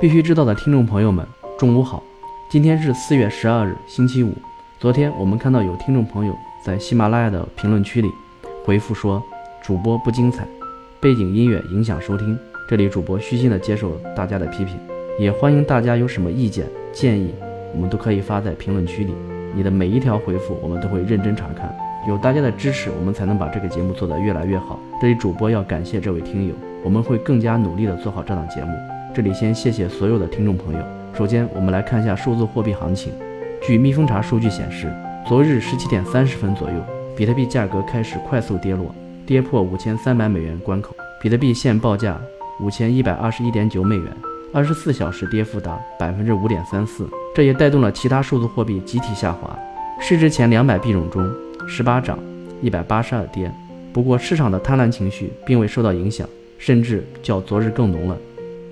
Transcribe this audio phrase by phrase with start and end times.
[0.00, 1.26] 必须知道的听众朋友们，
[1.58, 2.02] 中午好！
[2.48, 4.32] 今天是四月十二日，星期五。
[4.78, 6.34] 昨天我们看到有听众朋友
[6.64, 8.08] 在喜马拉雅的评论区里
[8.64, 9.22] 回复说，
[9.62, 10.48] 主播不精彩，
[11.02, 12.34] 背景音乐影响收听。
[12.66, 14.74] 这里主播虚心的接受大家的批评，
[15.18, 16.64] 也欢迎大家有什么意见
[16.94, 17.34] 建议，
[17.74, 19.12] 我们都可以发在评论区里。
[19.54, 21.76] 你的每一条回复，我们都会认真查看。
[22.08, 24.80] 有大家的支持，我们才能把这个节目做得越来越好。
[24.98, 28.72] 这里主播要感谢这位听友，我们会更加努力的做好这档节目。
[29.12, 30.80] 这里先谢谢所有的听众朋友。
[31.18, 33.12] 首先，我们来看一下数字货币行情。
[33.60, 34.88] 据蜜蜂查数据显示，
[35.26, 36.76] 昨日十七点三十分左右，
[37.16, 38.94] 比特币价格开始快速跌落，
[39.26, 40.94] 跌破五千三百美元关口。
[41.20, 42.20] 比特币现报价
[42.60, 44.16] 五千一百二十一点九美元，
[44.52, 47.08] 二十四小时跌幅达百分之五点三四。
[47.34, 49.58] 这也带动了其他数字货币集体下滑。
[50.00, 51.28] 市值前两百币种中，
[51.66, 52.16] 十八涨，
[52.62, 53.52] 一百八十二跌。
[53.92, 58.16] 不过，市场的贪婪情绪并未受到影响，甚至较昨日更浓了。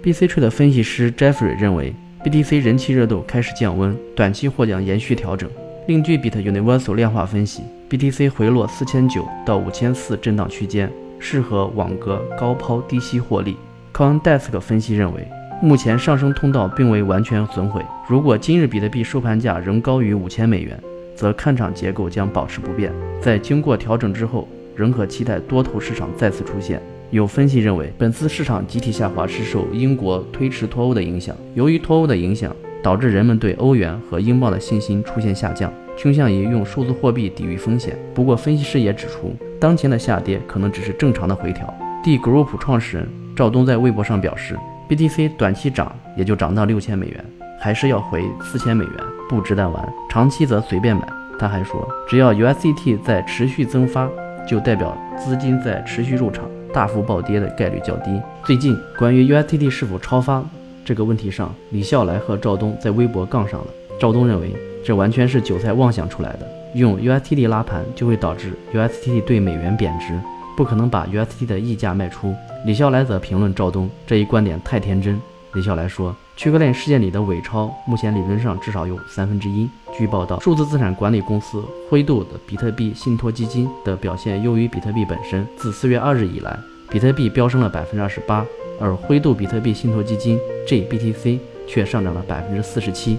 [0.02, 5.50] BC Trade 分析师 Jeffrey 认为，BTC 人气热度开始降温，短期或将延续调整。
[5.89, 13.56] 另据 Bit Universal 量化分析，BTC 回落四千九到五千四震荡区间，适合网格高抛低吸获利。
[13.92, 15.27] CoinDesk 分析认为，
[15.61, 17.84] 目前上升通道并未完全损毁。
[18.08, 20.80] 如果今日比特币收盘价仍高于五千美元，
[21.17, 22.92] 则看涨结构将保持不变。
[23.20, 26.80] 在经过调整之后，仍可期待多头市场再次出现。
[27.11, 31.34] 有分析认为，本次市场集体下滑是受英国推迟脱欧的影响。
[31.55, 37.97] 由于脱欧的影响，导致人们对欧元和英镑的信心出现下降，倾向于用数字货币抵御风险。
[38.14, 41.75] 不过，分析师也指出，当前的下跌可能只是正常的回调。
[42.05, 44.55] D Group 创始人赵东在微博上表示
[44.91, 47.25] ，BTC 短期涨也就涨到六千美元，
[47.59, 48.95] 还是要回四千美元，
[49.31, 49.92] 不值得玩。
[50.11, 51.09] 长期则随便买。
[51.39, 54.09] 他还说，只要 USDT 在持续增发，
[54.47, 56.45] 就代表资金在持续入场。
[56.79, 58.23] 大幅暴跌的概率较低。
[58.45, 60.41] 最近关于 USTD 是否超发
[60.85, 63.67] 这个问题上，李笑来和赵东在微博杠上了。
[63.98, 64.55] 赵东认为
[64.85, 70.17] 这完全是韭菜妄想出来的，用 usd 拉盘就会导致 usd 对美元贬值，
[70.57, 72.33] 不可能把 USDT 的溢价卖出。
[72.64, 75.20] 李笑来则评论赵东这一观点太天真。
[75.55, 76.14] 李笑来说。
[76.39, 79.69] 区块链事件里的伪钞，目前理论上至少有三分之一。
[79.92, 81.61] 据报道，数字资产管理公司
[81.91, 85.45] 灰度的比特币信托基金的表现优于比特币本身。
[85.57, 86.57] 自四月二日以来，
[86.91, 88.45] 比特币飙升了百分之二十八，
[88.81, 93.19] 而灰度比特币信托基金 JBTC 却上涨了百分之四十七。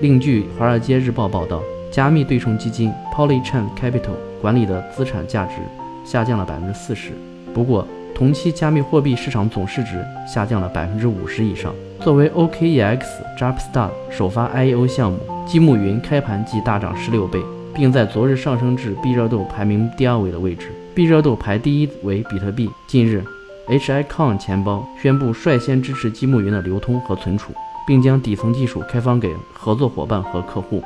[0.00, 5.54] 另据《华尔街日报》报道，加密对冲基金 Polychain Capital 管理的资产价值
[6.04, 7.12] 下降了百分之四十。
[7.54, 11.74] 不过，同期加密货币市场总市值下降了百分之五十以上。
[12.00, 13.00] 作为 OKEX
[13.38, 17.40] Jumpstart 首发 IEO 项目，积木云开盘即大涨十六倍，
[17.74, 20.66] 并在昨日上升至币热度排名第二位的位置。
[20.96, 22.70] 币热度排第一为比特币。
[22.86, 23.22] 近日
[23.68, 27.52] ，HICON 钱包宣布率先支持积木云的流通和存储，
[27.86, 30.82] 并将底层技术开放给合作伙伴和客户。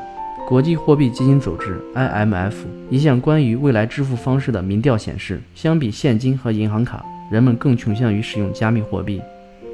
[0.48, 2.54] 国际货币基金组织 IMF
[2.88, 7.04] 一项关于未来支付方式的民调显示，相比现金和银行卡。
[7.30, 9.22] 人们更倾向于使用加密货币。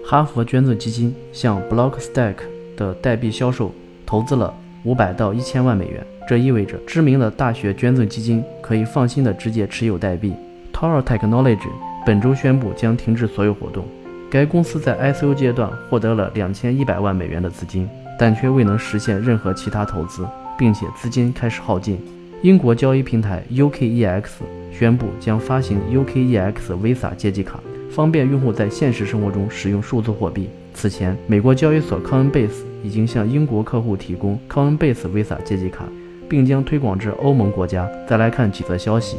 [0.04, 2.34] 哈佛捐赠基金向 Blockstack
[2.76, 3.72] 的代币销售
[4.04, 4.52] 投资了
[4.84, 10.32] 五百到一千万美元，这意味着知名的大学捐赠基金可以放心的直接持有代币。
[10.72, 11.68] Toro Technology
[12.04, 13.84] 本周宣布将停止所有活动。
[14.28, 17.88] 该公司在 ICO 阶段获得了两千一百万美元的资金，
[18.18, 20.26] 但却未能实现任何其他投资，
[20.58, 21.98] 并且资金开始耗尽。
[22.42, 24.24] 英国交易平台 UKEX
[24.72, 27.60] 宣布将发行 UKEX Visa 借记卡，
[27.90, 30.50] 方便用户在现实生活中使用数字货币。
[30.74, 35.84] 此前，美国交易所 Coinbase 已经向英国客户提供 Coinbase Visa 借记卡，
[36.28, 37.88] 并将推广至欧盟国家。
[38.06, 39.16] 再来看几则消息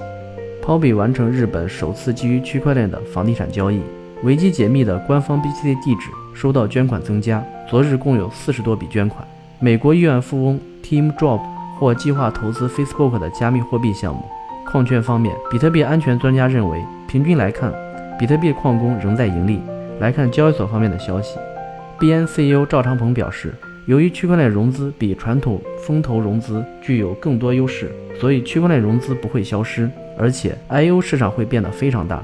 [0.63, 3.79] ：Pobi 完成日本首次基于区块链的房地产交易；
[4.23, 9.23] 维基解密的官方 BTC 地址收到捐款增加，昨日共有四十多笔捐款；
[9.59, 11.39] 美国亿万富翁 Tim Drop。
[11.79, 14.23] 或计划投资 Facebook 的加密货币项目。
[14.65, 17.71] 矿券方面，比特币安全专家认为，平均来看，
[18.17, 19.61] 比特币矿工仍在盈利。
[19.99, 21.37] 来看交易所方面的消息
[21.99, 23.53] ，BN CEO 赵长鹏表示，
[23.87, 27.89] 由于区块链融资比传统风投融资具有更多优势，
[28.19, 32.21] 所以区块链融资不会消失，而且 IO 市场会变得非常大，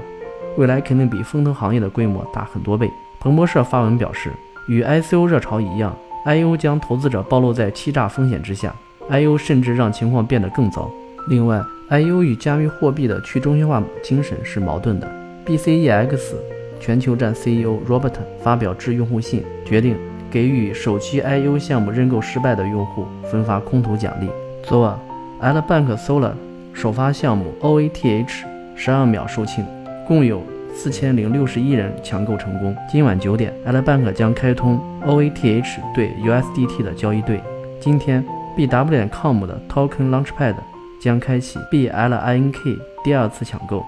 [0.58, 2.86] 未来肯定比风投行业的规模大很多倍。
[3.18, 4.30] 彭博社发文表示，
[4.68, 5.96] 与 ICO 热潮一样
[6.26, 8.74] ，IO 将投资者暴露在欺诈风险之下。
[9.08, 10.90] I/O 甚至让情况变得更糟。
[11.28, 15.10] 另外，I/O 与加密货币的去中心化精神是矛盾的。
[15.46, 16.34] BCEX
[16.78, 18.12] 全球站 CEO Robert
[18.42, 19.96] 发表致用户信，决定
[20.34, 24.28] 给予首期 I U 项目认购失败的用户分发空投奖励。
[24.64, 24.98] 昨晚
[25.40, 26.32] ，Albank Solar
[26.72, 28.42] 首发项目 OATH
[28.74, 29.64] 十二秒售罄，
[30.08, 30.42] 共有
[30.74, 32.74] 四千零六十一人抢购成功。
[32.90, 37.40] 今晚九点，L Bank 将开通 OATH 对 USDT 的交易对。
[37.78, 38.24] 今天
[38.56, 40.56] ，BW 点 com 的 Token Launchpad
[41.00, 43.84] 将开启 BLINK 第二次抢购，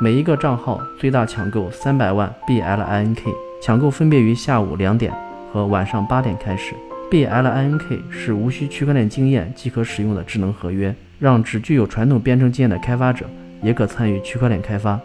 [0.00, 3.18] 每一个账号最大抢购三百万 BLINK，
[3.60, 5.12] 抢购分别于下午两点
[5.52, 6.74] 和晚上八点开始。
[7.10, 13.26] BLINK 是无需区块链经验即可使用的智能合约，让只具有传统编程经验的开发者
[13.60, 15.00] 也可参与区块链开发。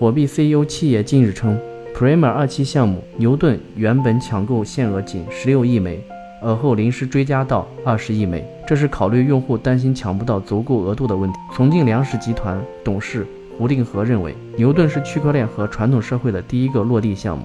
[0.00, 1.58] 火币 CEO 七爷近日称
[1.94, 6.00] ，Primer 二期项目牛顿原本抢购限额仅十六亿枚，
[6.42, 11.38] 而后临时追加到二十亿枚，这是考虑用户担心抢不到足够额度的问题。
[11.54, 13.26] 重庆粮食集团董事
[13.58, 17.44] 胡定和认为，牛顿是区块链和传统社会的第一个落地项目。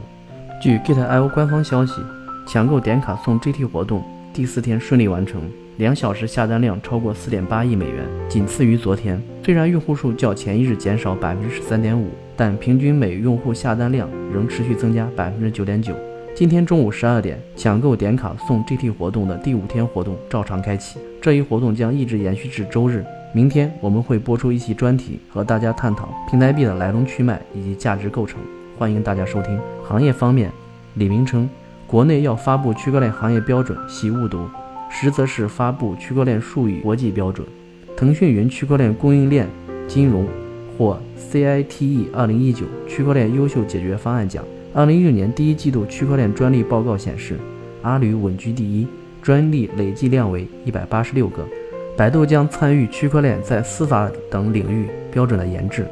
[0.62, 2.02] 据 Git.io 官方消息。
[2.48, 4.02] 抢购点卡送 GT 活动
[4.34, 5.42] 第四天顺利完成，
[5.76, 9.22] 两小时下单量超过四点八亿美元，仅次于昨天。
[9.44, 12.08] 虽然用户数较前一日减少百分之十三点五，
[12.38, 15.94] 但平均每用户下单量仍持续增加百分之九点九。
[16.34, 23.04] 今天中午十二点，抢购点卡送 GT 活动的第五天活动照常开启，这一活动将一直延续至周日。
[23.34, 28.40] 明天我们会播出一期专题，和大家探讨平台币的来龙去脉以及价值构成，
[28.78, 29.60] 欢迎大家收听。
[29.84, 30.50] 行业方面，
[30.94, 31.50] 李明称。
[31.88, 34.46] 国内要发布区块链行业标准，系误读，
[34.90, 37.48] 实则是发布区块链术语国际标准。
[37.96, 39.48] 腾讯云区块链供应链
[39.88, 40.28] 金融
[40.78, 44.44] 获 CITE 二零一九区块链优秀解决方案奖。
[44.74, 47.40] 二零一九年第一季度区块链专利报告显示，
[47.82, 48.86] 阿里稳居第一，
[49.22, 51.48] 专利累计量为一百八十六个。
[51.96, 55.88] 百度将参与区块链在司法等领域标准的研制。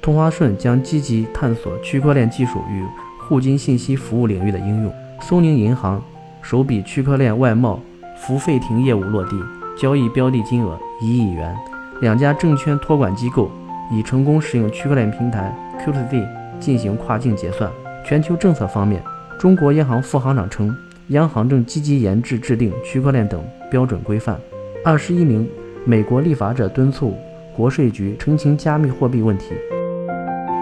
[0.00, 2.82] 同花顺将积极探索区块链技术与
[3.28, 4.92] 互金信息服务领域的应用。
[5.26, 6.02] 苏宁银行
[6.42, 7.80] 首笔区块链外贸
[8.14, 9.42] 付费亭业务落地，
[9.74, 11.56] 交易标的金额一亿元。
[12.02, 13.50] 两家证券托管机构
[13.90, 16.28] 已成功使用区块链平台 QTZ
[16.60, 17.70] 进行跨境结算。
[18.04, 19.02] 全球政策方面，
[19.40, 20.76] 中国央行副行长称，
[21.08, 24.38] 央行正积极研制制定区块链等标准规范。
[24.84, 25.48] 二十一名
[25.86, 27.16] 美国立法者敦促
[27.56, 29.54] 国税局澄清加密货币问题。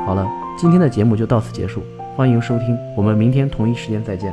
[0.07, 0.25] 好了，
[0.57, 1.83] 今天的节目就到此结束。
[2.15, 4.33] 欢迎收听，我们明天同一时间再见。